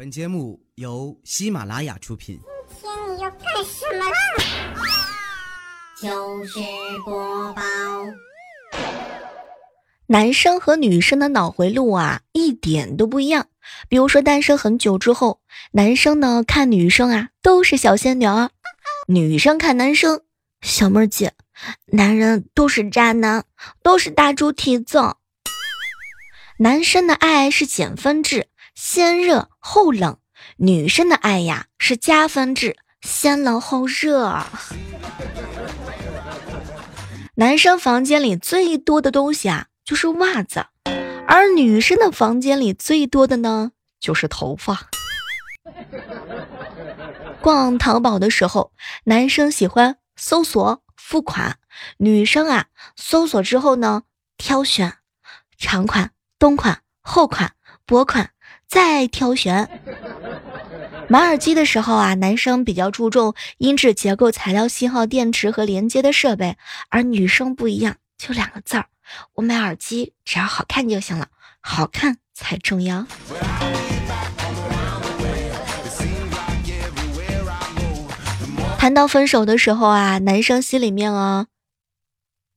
[0.00, 2.40] 本节目由喜马拉雅出品。
[2.80, 4.16] 今天你要干什么啦？
[6.00, 6.58] 就是
[7.04, 7.62] 播报。
[10.06, 13.48] 男生和女生的脑回路啊，一点都不一样。
[13.90, 15.42] 比如说，单身很久之后，
[15.72, 18.48] 男生呢看女生啊都是小仙女儿，
[19.06, 20.22] 女生看男生，
[20.62, 21.34] 小妹儿姐，
[21.92, 23.44] 男人都是渣男，
[23.82, 25.16] 都是大猪蹄子。
[26.58, 28.48] 男生的爱是减分制，
[28.82, 30.14] 先热后冷；
[30.56, 34.42] 女生的爱呀是加分制，先冷后热。
[37.34, 40.64] 男生房间里最多的东西啊就是袜子，
[41.28, 44.88] 而女生的房间里最多的呢就是头发。
[47.42, 48.72] 逛淘宝的时候，
[49.04, 51.58] 男生喜欢搜索付款，
[51.98, 54.04] 女生啊搜索之后呢
[54.38, 54.94] 挑选
[55.58, 56.12] 长款。
[56.38, 57.52] 冬款、厚款、
[57.84, 58.30] 薄款，
[58.70, 59.68] 再挑选。
[61.08, 66.56] 买耳机的时候啊，男生比较注重音质、结构、材料、信号、电池和连接的设备，
[66.88, 68.86] 而女生不一样，就两个字儿：
[69.34, 71.26] 我买耳机只要好看就行了，
[71.60, 73.04] 好看才重要。
[78.78, 81.48] 谈到分手的时候啊，男生心里面啊，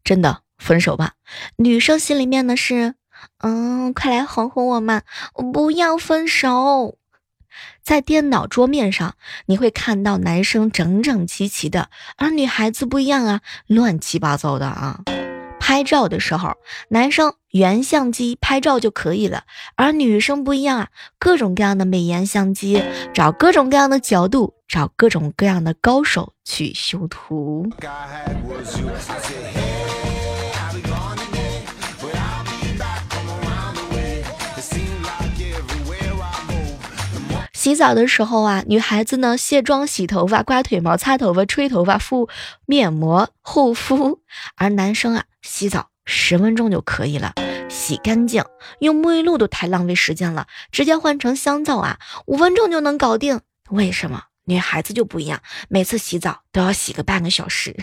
[0.03, 1.13] 真的分手吧；
[1.55, 2.93] 女生心里面呢是。
[3.39, 5.01] 嗯，快来哄哄我嘛！
[5.35, 6.97] 我不要分手。
[7.83, 15.01] 在电脑桌面上，你会看到男生整整齐齐的，而女孩子不一样啊，乱七八糟的啊。
[15.59, 16.57] 拍照的时候，
[16.89, 19.43] 男生原相机拍照就可以了，
[19.75, 27.69] 而女生不一样啊，各种各样的美颜相机，找各种各样的角度，找各种各样的高手去修图。
[37.63, 42.27] 洗澡的时候啊，女孩子呢卸妆、洗头发、刮腿毛、擦头发、吹头发、敷
[42.65, 44.19] 面膜、护肤，
[44.57, 47.33] 而男生啊洗澡十分钟就可以了，
[47.69, 48.43] 洗干净，
[48.79, 53.39] 用沐浴露都太浪费时间了，直接换成香皂啊，五分钟就能搞定。
[53.69, 55.39] 为什么女孩子就不一样？
[55.69, 57.73] 每次洗澡都要洗个半个小时。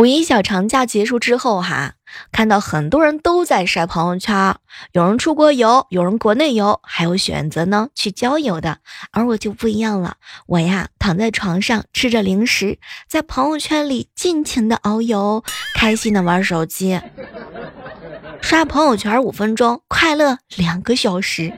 [0.00, 1.92] 五一小长假结束之后，哈，
[2.32, 4.56] 看到很多人都在晒朋友圈，
[4.92, 8.78] 有人出国游，有人国内游，还有选择呢去郊游的。
[9.10, 10.16] 而我就不一样了，
[10.46, 15.44] 我呀躺在床上吃着零食，在朋友圈里尽情的遨游，
[15.74, 16.98] 开心的玩手机，
[18.40, 21.52] 刷朋友圈五分钟，快乐两个小时。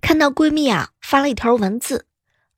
[0.00, 2.06] 看到闺蜜啊发了一条文字。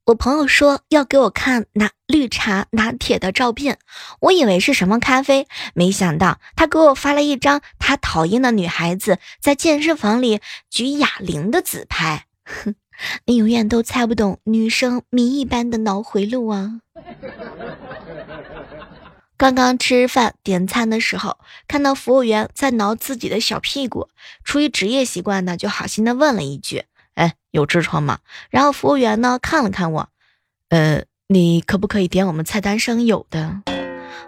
[0.06, 3.78] 我朋友说要给我看拿绿茶拿铁的照片，
[4.20, 12.26] 我以为是什么咖啡，没想到他给我发了一张他讨厌的女孩子在健身房里举哑铃的自拍。
[12.44, 12.74] 哼，
[13.26, 16.80] 你永远都猜不懂女生谜一般的脑回路啊！
[19.36, 24.08] 刚刚吃饭点餐的时候，看到服务员在挠自己的小屁股，
[24.42, 26.84] 出于职业习惯呢，就好心的问了一句。
[27.20, 28.20] 哎，有痔疮吗？
[28.48, 30.08] 然后服务员呢看了看我，
[30.70, 33.60] 呃，你可不可以点我们菜单上有的？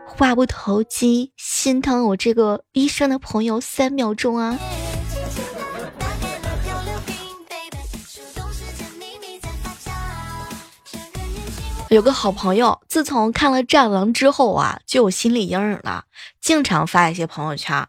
[0.05, 4.59] 话不投机，心疼我这个医生的朋友三秒钟啊！
[11.89, 16.05] 有个好朋友，自从看了《战狼》之后啊，就有心理阴影了，
[16.43, 17.87] 经常发一些朋友圈。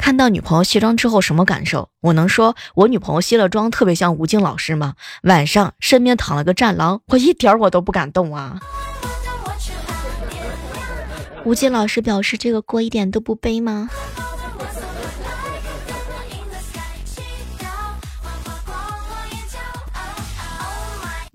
[0.00, 1.90] 看到女朋友卸妆之后什么感受？
[2.00, 4.94] 我能说我女朋友卸了妆特别像吴京老师吗？
[5.24, 8.58] 晚上身边躺了个战狼，我一点我都不敢动啊！
[11.44, 13.90] 吴京老师表示这个锅一点都不背吗？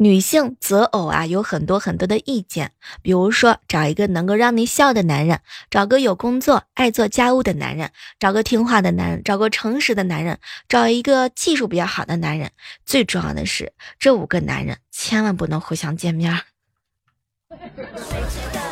[0.06, 5.40] 女性择偶啊，有很多很多的意见，比如说找一个能够让你笑的男人，
[5.72, 10.38] 找个有工作、爱做家务的男人，找个听话的男人，找个诚实的男人，
[10.70, 12.52] 找一个技术比较好的男人。
[12.86, 16.40] 最重要的是，这五个男人千万不能互相见面。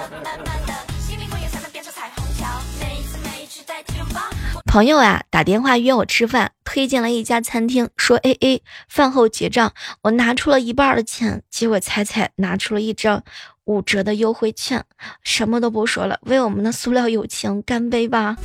[4.73, 9.71] 朋友啊，打电话约我吃饭，推荐了一家餐厅，说 A A，饭后结账。
[10.01, 13.23] 我拿出了一半的钱，结果彩彩拿出了一张
[13.65, 14.83] 五折的优惠券。
[15.21, 18.35] 什么都不说了，为我们的塑料友情干杯吧！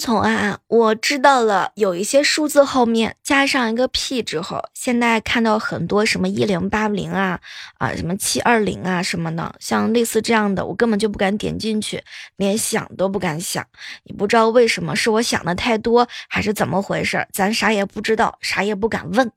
[0.00, 7.38] 从啊，我知道了有一些数字后面加上一个 P 之后，现在看到很多什么一零八零啊
[7.76, 12.02] 啊，什么七二零啊什么的，像类似这样的，我根本就不敢点进去，
[12.36, 13.64] 连想都不敢想。
[14.04, 17.26] 也不知道为什么，是我想的太多，还是怎么回事？
[17.32, 19.30] 咱啥也不知道，啥也不敢问。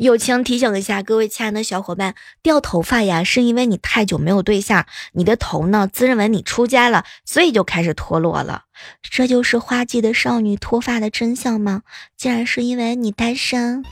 [0.00, 8.62] 友情提醒一下各位亲爱的小伙伴，掉头发呀，是因为你太久没有对象，你的头呢自认为你出家了，所以就开始脱落了。
[9.02, 11.82] 这就是花季的少女脱发的真相吗？
[12.16, 13.84] 竟然是因为你单身。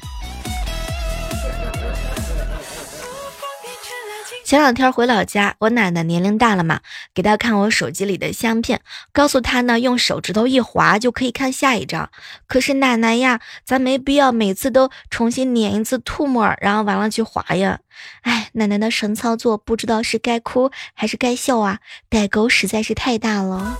[4.49, 6.81] 前两天回老家，我奶奶年龄大了嘛，
[7.13, 8.81] 给她看我手机里的相片，
[9.13, 12.09] 告诉她呢，用手指头一划就可以看下一张。
[12.47, 17.81] 可是奶奶呀，咱没必要每次都重新粘一次吐沫，然后完了去划呀。
[18.23, 23.77] 哎，奶奶的神操作，不知道是该哭还是该笑啊，代沟实在是太大了。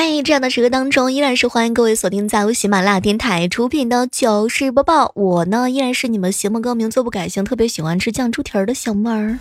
[0.00, 5.10] 嗨，这样的时刻当中，依然是欢迎各位锁定在由喜马拉雅电台出品的糗事播报。
[5.16, 9.40] 我呢，依然是你们邪魔高名做不改姓，特别喜欢吃酱猪蹄儿的小妹儿。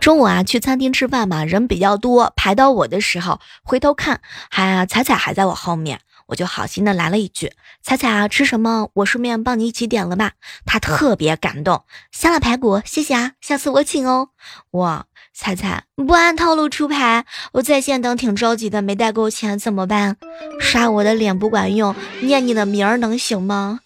[0.00, 8.88] 中午啊，去餐厅吃饭嘛，人比较多，排到我的时候，回头看，还彩彩还在我后面，我就好心的来了一句：“彩彩啊，吃什么？
[8.94, 10.32] 我顺便帮你一起点了吧。”
[10.66, 14.30] 她特别感动，香辣排骨，谢谢啊，下次我请哦。
[14.72, 15.06] 我。
[15.40, 20.16] 彩彩不按套路出牌，我在线等挺着急的，没带够钱怎么办？
[20.58, 23.78] 刷我的脸不管用，念你的名儿能行吗？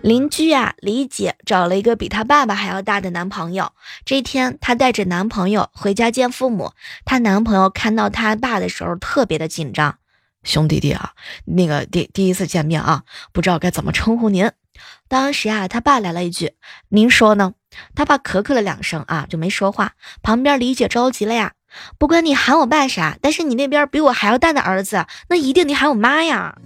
[0.00, 3.72] 邻居啊，李姐找了一个比她爸爸还要大的男朋友。
[4.06, 6.72] 这天，她带着男朋友回家见父母，
[7.04, 9.98] 她男朋友看到她爸的时候特别的紧张。
[10.42, 11.12] 兄弟弟啊，
[11.44, 14.50] 那个第第一次见面啊，不知道该怎么称呼您。
[15.08, 16.54] 当时啊，他爸来了一句
[16.90, 17.54] ：“您说呢？”
[17.94, 19.92] 他爸咳咳了两声啊，就没说话。
[20.22, 21.52] 旁边李姐着急了呀
[21.98, 26.56] ：“不管你喊我爸啥，但是你那边比我还要大的儿子，那一定得喊我妈呀。”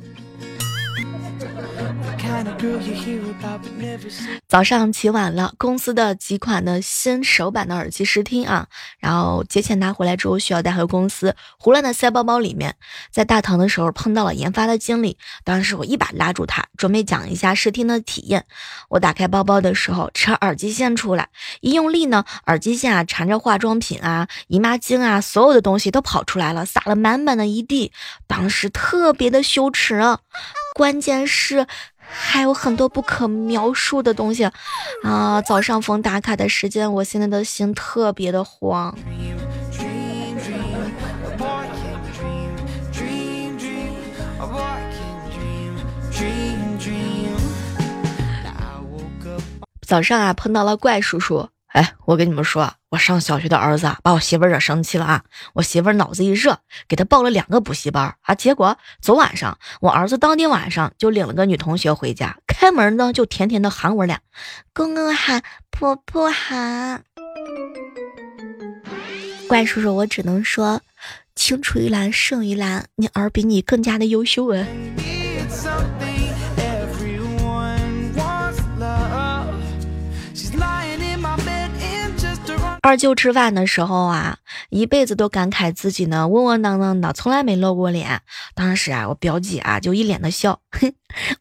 [4.49, 8.67] 早上起晚了，公司的几款的新手版的耳机试听啊，
[8.99, 12.75] 然后结钱拿回来之后需要带回公司，胡乱的塞包包里面。
[13.11, 18.45] 在大堂的时候碰到了研发的经理，当时我一把拉住他，准备讲一下试听的体验。
[18.91, 21.29] 我打开包包的时候，扯耳机线出来，
[21.61, 27.93] 一用力呢，耳机线啊缠着化妆品啊、姨妈巾啊，所有的东西都跑出来了，撒了满满的一地。
[28.27, 30.21] 当时特别的羞耻啊，
[30.75, 31.67] 关键是。
[32.14, 34.49] 还有很多不可描述的东西
[35.03, 35.41] 啊！
[35.43, 38.97] 早上逢打卡的时间，我现在的心特别的慌。
[49.87, 51.49] 早上啊，碰到了怪叔叔。
[51.73, 55.25] 哎，我跟你们说，我上小学的儿子啊把我媳妇惹生气了啊！
[55.55, 58.35] 我媳妇脑子一热，给他报了两个补习班啊。
[58.35, 64.21] 结果昨晚上，我儿子当天晚上就领了个女同学回家，开门呢就甜甜的喊我俩
[64.75, 66.55] ：“公公好，婆婆好。”
[69.49, 70.83] 怪叔叔，我只能说，
[71.35, 74.67] 青出于蓝胜于蓝，你儿比你更加的优秀啊！
[82.83, 88.23] 二舅吃饭的时候啊，一辈子都感慨自己呢窝窝囊囊的，从来没露过脸。
[88.57, 90.93] 当时啊，我表姐啊就一脸的笑，哼，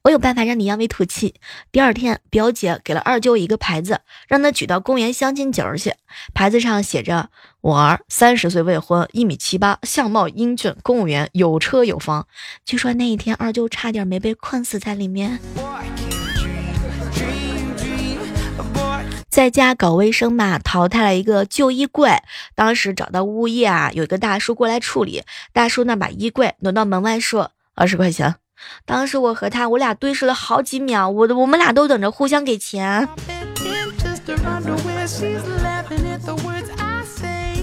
[0.04, 1.34] 我有办法让你扬眉吐气。
[1.72, 5.96] 第二天，表姐给了二舅一个牌子，让他举到公园相亲角去。
[6.36, 7.32] 牌子上写着
[7.62, 12.28] ：“我儿三十岁未婚，一米七八，相貌英俊，公务员，有车有房。”
[12.64, 15.40] 据说那一天，二舅差点没被困死在里面。
[19.32, 22.12] 在家搞卫生嘛，淘汰了一个旧衣柜。
[22.54, 25.24] 当时找到物业啊，有一个大叔过来处理。
[25.54, 28.36] 大叔呢，把衣柜挪到门外，说二十块钱。
[28.86, 33.08] 当时我和他，我俩对视了好几秒，我我们俩都等着互相给钱。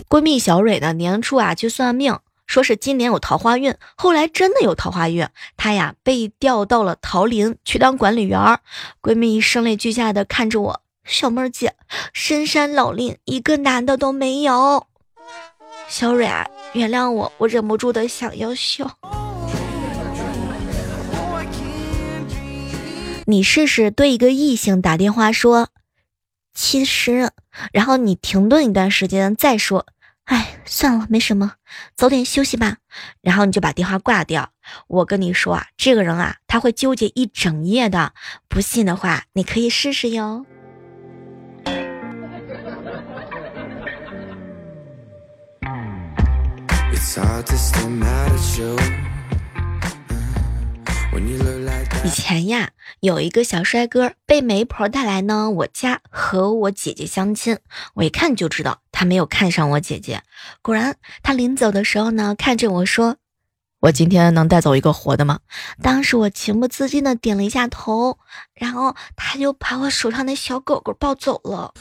[0.08, 3.74] 闺蜜小蕊呢，年初啊去算命，说是今年有桃花运。
[3.94, 8.58] 后来真的有桃花运，她呀被调到了桃林去当管理员。
[9.02, 10.80] 闺蜜声泪俱下的看着我。
[11.08, 11.74] 小妹儿姐，
[12.12, 14.86] 深山老林一个男的都没有。
[15.88, 18.98] 小蕊啊，原谅我，我忍不住的想要笑。
[23.24, 25.70] 你试试对一个异性打电话说
[26.52, 27.30] ：“其实，
[27.72, 29.86] 然后你停顿一段时间再说，
[30.24, 31.54] 哎，算了，没什么，
[31.96, 32.76] 早点休息吧。
[33.22, 34.50] 然后你就把电话挂掉。
[34.88, 38.12] 我跟你说啊，这个人啊，他会纠结一整夜的。
[38.46, 40.44] 不信的话，你可以试试哟。
[52.04, 57.58] 以前呀，有一个小帅哥被媒婆带来呢，我家和我姐姐相亲。
[57.94, 60.22] 我一看就知道他没有看上我姐姐。
[60.60, 63.16] 果然，他临走的时候呢，看着我说
[63.80, 65.38] ：“我今天能带走一个活的吗？”
[65.80, 68.18] 当时我情不自禁的点了一下头，
[68.54, 71.72] 然后他就把我手上的小狗狗抱走了。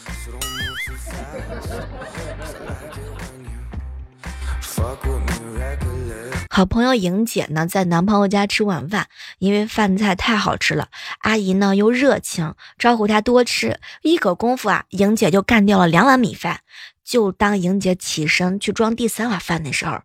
[6.57, 10.87] 好朋友莹姐呢，在男朋友家吃晚饭，因为饭菜太好吃了，
[11.19, 13.79] 阿姨呢又热情，招呼她多吃。
[14.01, 16.61] 一口功夫啊，莹姐就干掉了两碗米饭。
[17.03, 19.99] 就当莹姐起身去装第三碗饭的时候，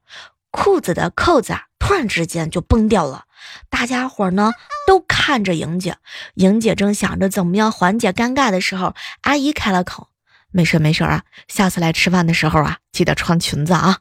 [0.50, 3.24] 裤子的扣子啊，突然之间就崩掉了。
[3.70, 4.52] 大家伙呢
[4.86, 5.96] 都看着莹姐，
[6.34, 10.08] 莹姐正想着怎么样缓解尴尬的时候，阿姨开了口
[10.52, 14.00] ：“没事没事啊，下次来吃饭的时候啊，记得穿裙子啊。”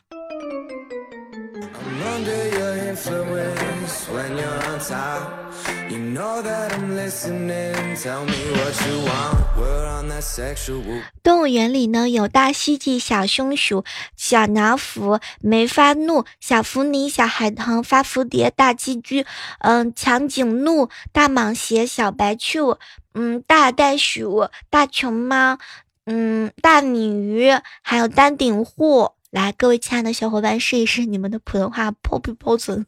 [11.22, 13.84] 动物园里呢，有大蜥蜴、小松鼠、
[14.15, 19.25] 小老虎、梅花鹿、小狐狸、小海豚、发蝴蝶、大寄居、
[19.60, 22.77] 嗯，长颈鹿、大蟒蛇、小白兔、
[23.13, 25.58] 嗯，大袋鼠、大熊猫、
[26.06, 27.51] 嗯，大鲤鱼，
[27.82, 29.15] 还有丹顶鹤。
[29.32, 32.86] 来，各位亲爱的小伙伴，试一试你们的普通话破不破准？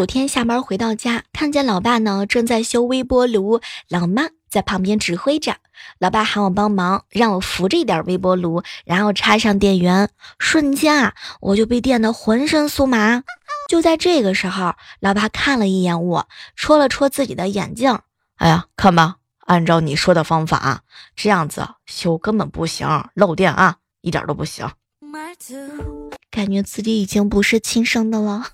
[0.00, 5.56] 昨天下班回到家，看见老爸呢正在修微波炉，老妈在旁边指挥着。
[5.98, 10.08] 老爸喊我帮忙，让我扶着一点微波炉，然后插上电源。
[10.38, 13.22] 瞬间啊，我就被电得浑身酥麻。
[13.68, 17.98] 就在这个时候，老爸看了一眼我，戳了戳自己的眼镜。
[18.36, 20.80] 哎呀，看吧，按照你说的方法，
[21.14, 24.66] 这样子修根本不行，漏电啊，一点都不行。
[26.30, 28.46] 感觉自己已经不是亲生的了。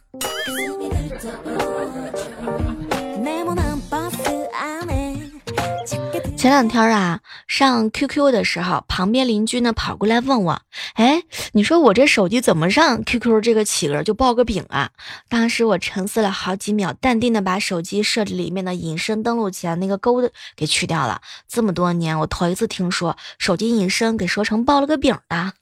[6.47, 10.63] 前两天啊，上 QQ 的时候，旁边邻居呢跑过来问我
[10.95, 11.25] ：“哎，
[11.55, 14.91] 你说我这手机怎么上 QQ 这个企鹅就报个饼啊？”
[15.29, 21.21] 当时我沉思了好几秒，淡定的把手机设置里面的隐身登录前那个勾的给去掉了。
[21.49, 25.53] 这么多年，我头一次听说手机隐身给说成报了个饼的。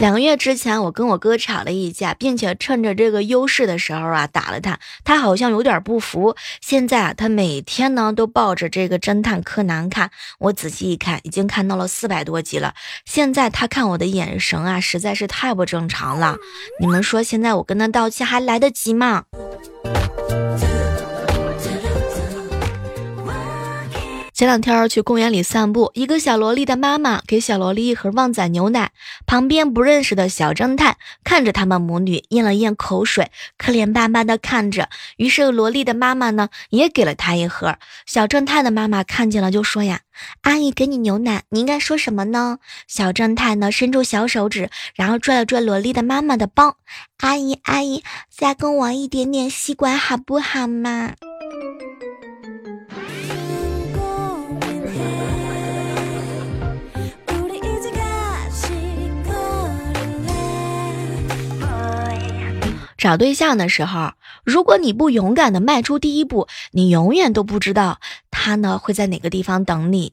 [0.00, 4.78] 两个月之前，我跟我哥吵了一架，并且趁着这个优势的时候啊，打了他。
[5.04, 6.34] 他好像有点不服。
[6.62, 10.10] 现在啊，他每天呢都抱着这个侦探柯南看。
[10.38, 12.72] 我仔细一看，已经看到了四百多集了。
[13.04, 16.38] 现在他看我的眼神啊，实在是太不正常了。
[16.80, 19.24] 你们说，现在我跟他道歉还来得及吗？
[24.40, 28.90] 前两天去公园里散步，一个小萝莉的妈妈给小萝莉一盒旺仔牛奶，
[29.26, 34.88] 旁边不认识的小侦探看着他们母女咽了咽口水，可怜巴巴的看着。
[35.18, 37.76] 于是萝莉的妈妈呢也给了他一盒。
[38.06, 40.00] 小侦探的妈妈看见了就说呀
[40.40, 46.78] ：“阿姨给你牛奶，你应该说什么呢？”小侦探呢伸出小手指，然后拽了拽萝莉的妈妈的包
[47.20, 48.02] ：“阿姨阿姨，
[48.34, 51.12] 再给我一点点吸管好不好嘛？”
[63.00, 64.12] 找对象的时候，
[64.44, 67.98] 如果你不勇敢的迈出第一步，你永远都不知道
[68.30, 70.12] 他呢会在哪个地方等你。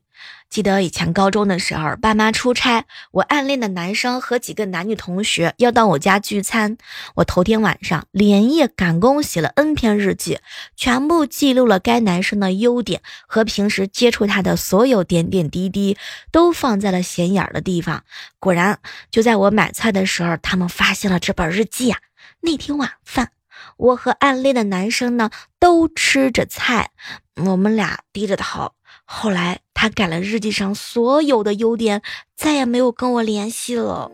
[0.49, 6.77] 记得以前高中的时候，爸妈出差，我暗恋的男生和几个男女同学要到我家聚餐，
[7.15, 10.39] 我头天晚上连夜赶工写了 N 篇日记，
[10.77, 15.97] 全部记录了该男生的优点和平时接触他的所有点点滴滴，
[16.31, 18.05] 都放在了显眼的地方。
[18.39, 18.79] 果然，
[19.11, 21.99] 就在我买菜的时候，他们发现了这本日记啊。
[22.47, 23.31] 那天晚饭，
[23.75, 26.91] 我和暗恋的男生呢都吃着菜，
[27.35, 28.71] 我们俩低着头。
[29.03, 32.01] 后来他改了日记上所有的优点，
[32.37, 34.09] 再也没有跟我联系了。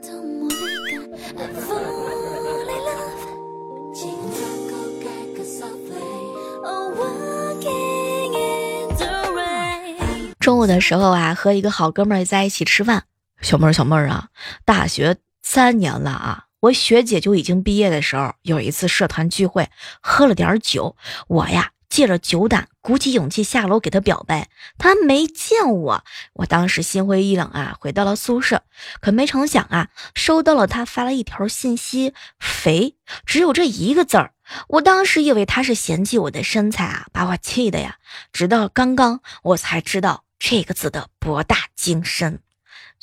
[10.40, 13.04] 中午的时候啊，和一个好哥们儿在一起吃饭。
[13.42, 14.30] 小妹儿，小妹儿啊，
[14.66, 16.46] 大学三年了啊。
[16.64, 19.70] 我学姐就已经毕业的时候，有一次社团聚会，
[20.02, 20.96] 喝了点酒，
[21.28, 28.64] 我呀借着酒胆，鼓起勇气下楼给她表白，她没见我，我当时心灰意冷啊，回到了宿舍，
[29.02, 34.32] 可没成想啊，收到了她发了一条信息，肥，只有这一个字儿，
[34.70, 37.98] 我当时以为她是嫌弃我的身材啊，把我气的呀，
[38.32, 42.40] 直到刚刚我才知道这个字的博大精深。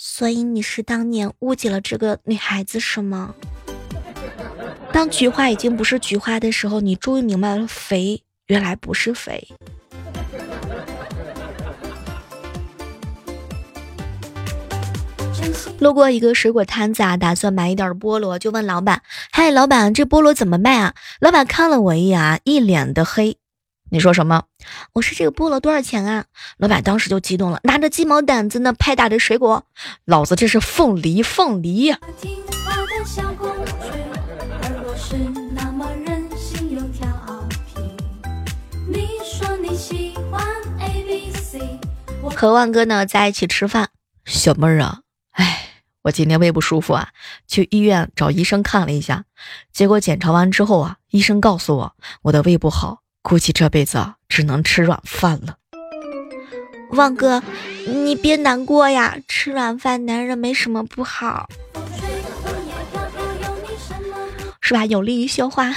[0.03, 3.35] 所以你是当年误解了这个女孩子是吗？
[4.95, 9.47] 当菊花已经不是菊花的时候，你终于明白了，肥原来不是肥。
[15.81, 23.37] 路过一个水果摊子啊，打算买一点菠萝，就问老板：“嗨，老板，这菠萝怎么卖啊？”老板看了我一眼啊，一脸的黑。
[23.93, 24.45] 你说什么？
[24.93, 26.25] 我说这个菠萝多少钱啊？
[26.59, 29.65] 老板当时就激动了，拿着鸡毛掸子呢拍打着水果，
[30.05, 31.99] 老子这是凤梨，凤梨呀！
[42.37, 43.89] 和万哥呢在一起吃饭，
[44.25, 45.01] 小妹儿啊，
[45.33, 45.67] 哎，
[46.03, 47.09] 我今天胃不舒服啊，
[47.49, 49.25] 去医院找医生看了一下，
[49.73, 53.01] 结果检查完之后啊，医生告诉我我的胃不好。
[53.23, 55.57] 估计这辈子只能吃软饭了。
[56.91, 57.43] 旺哥，
[57.87, 61.49] 你别难过呀，吃软饭男人没什么不好，
[64.61, 64.85] 是吧？
[64.87, 65.73] 有利于消化。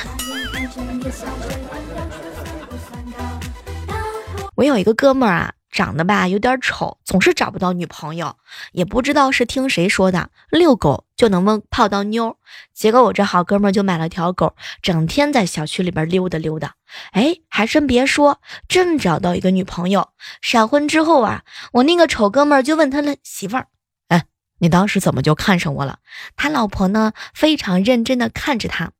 [4.56, 5.54] 我有一个哥们儿啊。
[5.74, 8.38] 长得吧有点丑，总是找不到女朋友，
[8.74, 12.38] 也不知道是听谁说的，遛狗就能问泡到妞。
[12.76, 16.76] 结果我这好哥们就买了条狗，整天在小区里边溜达溜达。
[17.12, 20.10] 哎，还真别说，真找到一个女朋友。
[20.42, 21.42] 闪婚之后啊，
[21.74, 23.68] 我那个丑哥们就问他的媳妇儿
[24.10, 24.26] ：“哎，
[24.60, 25.98] 你当时怎么就看上我了？”
[26.38, 28.92] 他老婆呢，非常认真的看着他。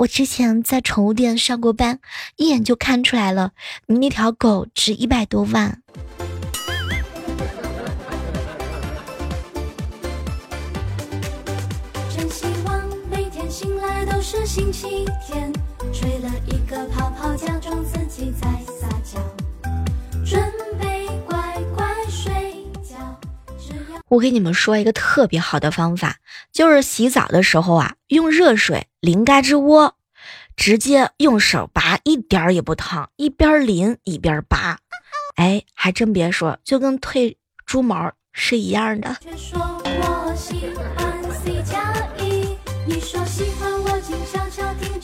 [0.00, 1.98] 我之前在宠物店上过班，
[2.36, 3.52] 一眼就看出来了，
[3.84, 5.82] 你那条狗值一百多万。
[12.16, 15.52] 真希望每天醒来都是星期天，
[15.92, 18.48] 吹了一个泡泡，假装自己在
[18.80, 19.20] 撒娇，
[20.24, 20.42] 准
[20.80, 20.89] 备
[24.10, 26.16] 我给你们说一个特别好的方法，
[26.50, 28.88] 就是洗澡的时候啊，用热水。
[29.00, 29.94] 淋胳肢窝，
[30.56, 34.80] 直接用手拔，一点儿也不烫，一边淋一边拔，
[35.36, 39.16] 哎，还真别说，就跟退猪毛是一样的。
[42.86, 43.99] 你说喜欢我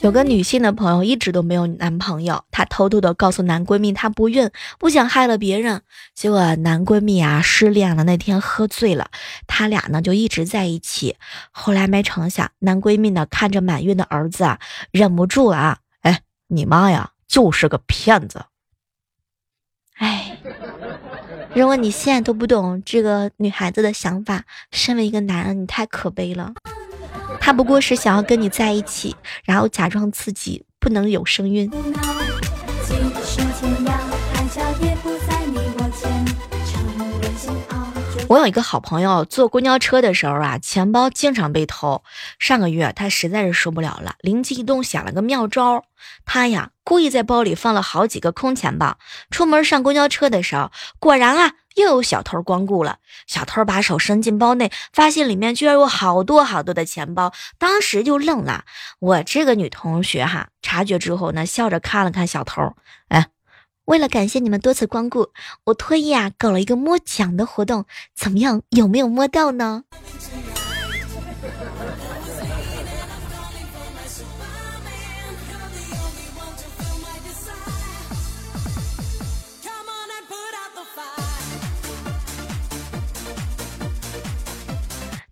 [0.06, 5.82] 有个女性的朋友一直都没有男朋友，她偷偷的告诉男闺蜜她不孕，不想害了别人。
[6.14, 9.10] 结果男闺蜜啊失恋了，那天喝醉了，
[9.48, 11.16] 他俩呢就一直在一起。
[11.50, 14.60] 后来没成想，男闺蜜呢看着满月的儿子啊，
[14.92, 18.44] 忍不住了啊，哎，你妈呀就是个骗子。
[19.96, 20.38] 哎，
[21.52, 26.54] 如果你现在都不懂这个女孩子的想法，身为一个男人，你太可悲了。
[27.40, 31.70] 他不过是想要跟你在一起，然后假装自己不能有声音。
[38.28, 42.02] 我有一个好朋友，坐公交车的时候啊，钱包经常被偷。
[42.40, 45.84] 上个月他实在是受不了了，灵机一动想了个妙招。
[46.24, 48.96] 他呀，故意在包里放了好几个空钱包，
[49.32, 50.70] 出门上公交车的时候，
[51.00, 52.98] 果然啊，又有小偷光顾了。
[53.26, 58.64] 小偷把手伸进包内，发现里面居然有好多好多的钱包，当时就愣了。
[59.00, 62.76] 我这个女同学哈，察觉之后呢，笑着看了看小偷，
[63.08, 63.26] 哎。
[63.86, 65.30] 为了感谢你们多次光顾，
[65.64, 67.84] 我特意啊搞了一个摸奖的活动，
[68.16, 68.62] 怎么样？
[68.70, 69.84] 有没有摸到呢？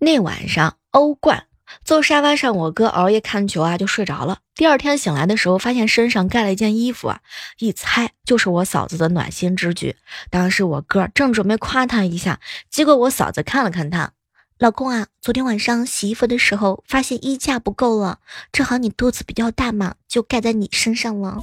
[0.05, 1.47] 那晚上欧冠。
[1.83, 4.39] 坐沙发上，我哥熬夜看球啊，就睡着了。
[4.55, 7.21] 第二天醒来的时候，发现身上盖了一件衣服啊，
[7.59, 9.97] 一猜就是我嫂子的暖心之举。
[10.31, 12.39] 当时我哥正准备夸她一下，
[12.71, 14.13] 结果我嫂子看了看他，
[14.59, 18.19] 老公啊，昨天晚上洗衣服的时候发现衣架不够了，
[18.53, 21.43] 正好你肚子比较大嘛，就盖在你身上了。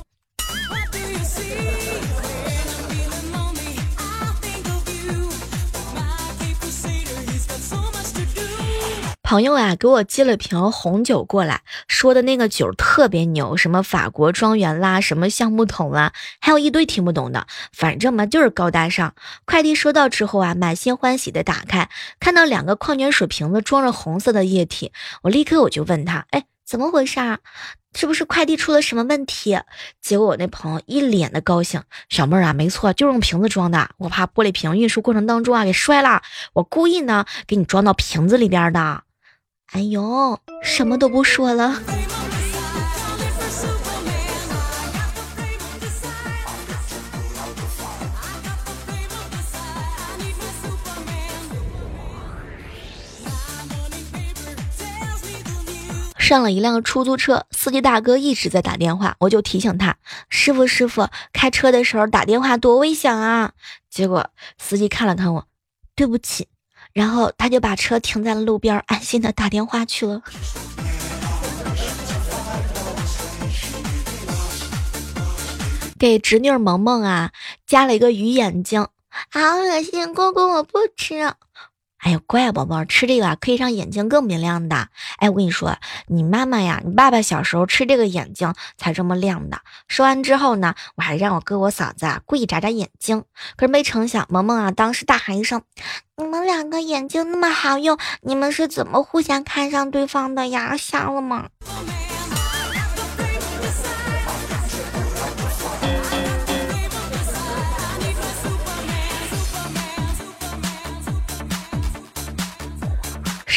[9.31, 19.15] 朋友啊，给我寄了瓶红酒过来，说的那个酒特别牛，什么法国庄园啦，什么橡木桶啦，还有一堆听不懂的，反正嘛就是高大上。
[19.45, 21.89] 快递收到之后啊，满心欢喜的打开，
[22.19, 24.91] 看到两个矿泉水瓶子装着红色的液体，
[25.21, 27.39] 我立刻我就问他，哎，怎么回事啊？
[27.95, 29.57] 是不是快递出了什么问题？
[30.01, 33.91] 结果我那朋友一脸的高兴，小妹儿啊，没错，就用瓶子装的。
[33.97, 39.03] 我怕玻璃瓶运输过程当中啊给摔了，我故意呢给你装到瓶子里边的。
[39.73, 41.81] 哎呦，什么都不说了。
[56.17, 59.97] 上了一辆出租车，司机大哥一直在打电话，我就提醒他
[60.29, 63.53] ：“师傅，师傅，开车的时候打电话多危险啊！”
[63.89, 65.47] 结果司机看了看我，
[65.95, 66.47] 对不起，
[66.93, 70.21] 然后他就把车停在了路边，安心的打电话去了。
[75.97, 77.31] 给侄女萌萌啊
[77.67, 78.87] 加了一个鱼眼睛，
[79.29, 81.33] 好恶心，姑姑我不吃。
[82.01, 84.87] 哎呀，乖宝宝，吃这个可以让眼睛更明亮的。
[85.17, 89.61] 哎，我跟你说，你妈妈呀，你爸爸小时候吃这个眼睛才这么亮的。
[89.87, 93.23] 说完之后呢，我还让我哥我嫂子啊故意眨眨眼睛，
[93.55, 95.61] 可是没成想，萌萌啊当时大喊一声
[96.17, 100.75] ：“你们两个眼睛那么好用，你们是怎么互相看上对方的呀？
[100.75, 101.49] 瞎了吗？”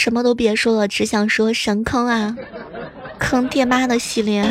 [0.04, 2.36] 什么都别说了，只想说神坑啊，
[3.18, 4.44] 坑爹妈的系列。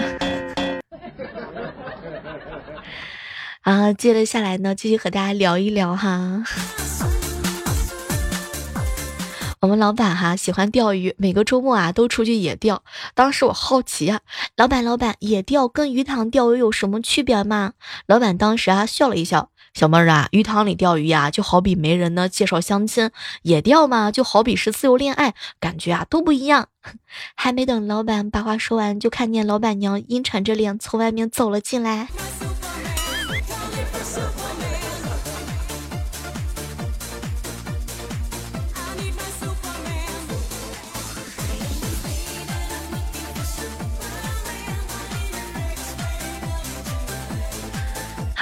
[3.61, 6.43] 啊，接着下来呢，继续和大家聊一聊哈。
[9.63, 12.83] 我们老板哈喜欢钓鱼，每个周末啊都出去野钓。
[13.15, 14.19] 当时我好奇啊，
[14.57, 17.71] 老板老板，野钓跟鱼塘钓鱼有什么区别吗？
[18.05, 19.51] 老板当时啊笑了一笑。
[19.73, 23.07] 小妹儿啊，鱼塘里钓鱼呀，就好比媒人呢介绍相亲；
[23.43, 26.67] 野钓嘛，就好比是自由恋爱，感觉啊都不一样。
[27.35, 32.09] 还没等老板把话说完，就看见老板娘阴沉着脸从外面走了进来。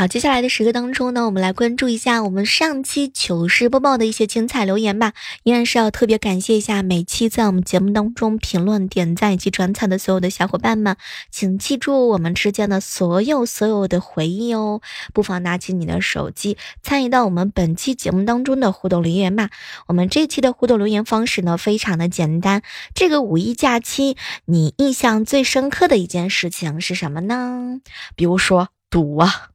[0.02, 5.14] 好，接下来的时刻当中呢，我们来关注一下我们上期糗事播报的一些精彩留言吧。
[5.44, 10.98] 依然是要特别感谢一下每期在我们节目当中评论、点赞以及转采的所有的小伙伴们，
[11.30, 14.82] 请记住我们之间的所有所有的回忆哦。
[15.14, 19.52] 不妨拿起你的手机，参与到我们本期节目当中的互动留言吧。
[19.86, 22.64] 我们这期的互动留言方式呢，非常的简单。
[22.96, 27.82] 这个五一假期，你印象最深刻的一件事情是什么呢？
[28.16, 28.70] 比如说。
[28.92, 29.48] 堵啊！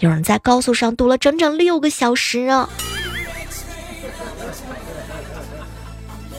[0.00, 2.68] 有人在高速上堵了整整六个小时啊！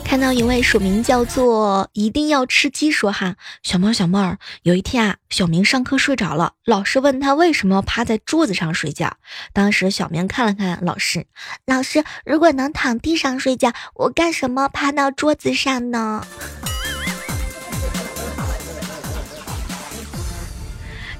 [0.04, 9.18] 看到一位署名叫做“一定要吃鸡”说哈，小猫小妹儿，有一天啊，小明上课睡着了，老师问他为什么趴在桌子上睡觉。
[9.52, 11.26] 当时小明看了看老师，
[11.66, 16.26] 老师如果能躺地上睡觉，我干什么趴到桌子上呢？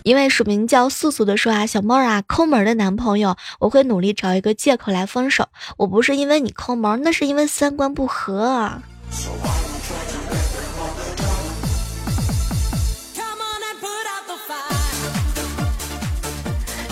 [0.09, 5.47] 一位署名叫素素的说啊，小妹儿啊，抠门的男朋友，我会努力找一个借口来分手。
[5.77, 8.81] 我不是因为你抠门，那是因为三观不合。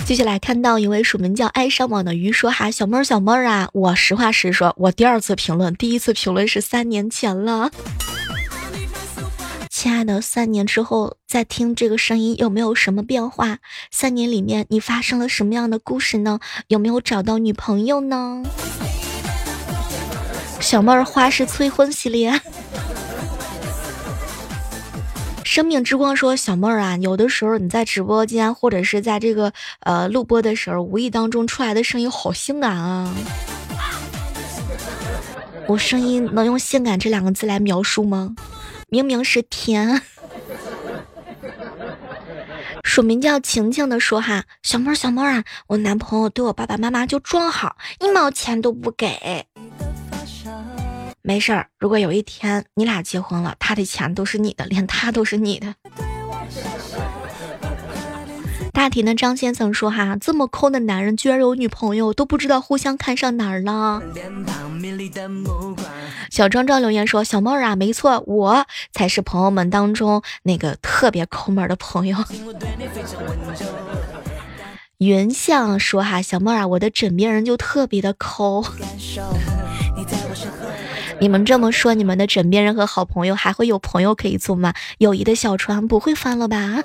[0.05, 7.70] 接下来看到一位署名叫爱上网的鱼说哈，小妹儿小妹儿啊，我实话实说，我第二次评论，第一次评论是三年前了。
[9.87, 13.59] 亲爱的，三年之后再听这个声音，有没有什么变化？
[13.92, 16.40] 三年里面你发生了什么样的故事呢？
[16.66, 18.42] 有没有找到女朋友呢？
[20.59, 22.40] 小妹儿花式催婚系列，
[25.44, 33.14] 生命之光说：小妹儿啊，有的时候你在直播间或者是在这个呃录播的时候，无意当中出来的声音好性感啊！
[35.68, 38.35] 我声音能用性感这两个字来描述吗？
[38.88, 40.01] 明明是甜，
[42.85, 49.46] 署名叫晴晴的说哈，小猫小猫啊，我男朋友对我爸爸妈妈就装好，一毛钱都不给。
[51.22, 55.75] 没事儿，如果有一天你俩结婚了，他的钱都是你的，连他都是你的。
[58.77, 64.03] 大体的张先生说哈，这么抠的男人居然有女朋友，都不知道互相看上哪儿了。
[66.31, 72.19] 小壮壮留言说，小猫啊，没错，我才是朋友们当中那个特别抠门的朋友。
[74.99, 78.62] 云相说哈，小猫啊，我的枕边人就特别的抠。
[81.18, 84.74] 你们这么说，你们的枕边人和好朋友还会有朋友可以做吗？
[84.98, 86.83] 友谊的小船不会翻了吧？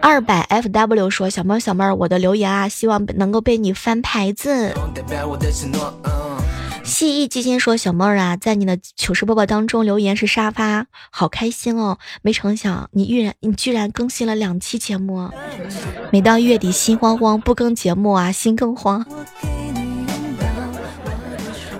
[0.00, 4.74] 二百 FW 说，小猫小妹，我的留言啊，希望能够被你翻牌子。
[6.84, 11.98] 蜥蜴基金说：“小妹啊，在你的糗事播报当中留言是沙发，好开心哦！
[12.22, 15.30] 没成想你居然你居然更新了两期节目，
[16.10, 19.06] 每到月底心慌慌，不更节目啊，心更慌。”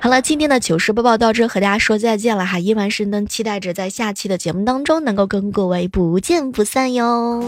[0.03, 2.59] 好了，今天的糗事播报到这，和大家说再见了哈！
[2.59, 7.41] 依然是能期待着在下期的节目当中能够跟各位不见不散哟。